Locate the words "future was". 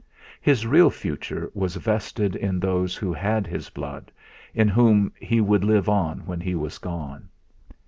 0.89-1.75